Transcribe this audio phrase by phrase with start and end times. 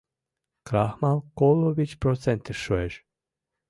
[0.67, 2.93] Крахмал коло вич процентыш шуэш.